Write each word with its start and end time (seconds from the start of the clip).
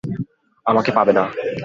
আমাকে 0.65 0.91
পাবে 0.91 1.13
না। 1.13 1.23